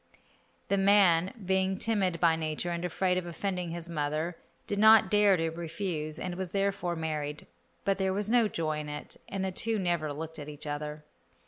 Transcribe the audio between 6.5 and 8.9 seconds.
therefore married; but there was no joy in